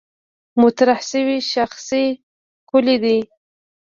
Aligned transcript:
مطرح 0.61 0.99
شوې 1.09 1.37
شاخصې 1.51 2.03
کُلي 2.69 2.95
دي. 3.03 3.17